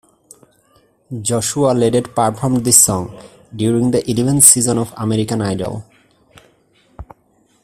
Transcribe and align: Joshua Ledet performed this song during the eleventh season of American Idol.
Joshua 1.21 1.73
Ledet 1.75 2.15
performed 2.15 2.65
this 2.65 2.83
song 2.83 3.15
during 3.55 3.91
the 3.91 4.01
eleventh 4.09 4.43
season 4.43 4.79
of 4.79 4.91
American 4.97 5.43
Idol. 5.43 5.85